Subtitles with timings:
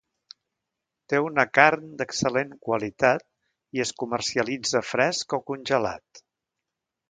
[1.11, 3.23] Té una carn d'excel·lent qualitat
[3.79, 6.27] i es comercialitza fresc o congelat.